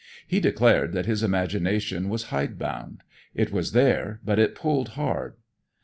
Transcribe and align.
He 0.25 0.39
declared 0.39 0.93
that 0.93 1.05
his 1.05 1.21
imagination 1.21 2.09
was 2.09 2.23
hide 2.33 2.57
bound; 2.57 3.03
it 3.35 3.51
was 3.51 3.71
there, 3.71 4.19
but 4.25 4.39
it 4.39 4.55
pulled 4.55 4.89
hard. 4.97 5.35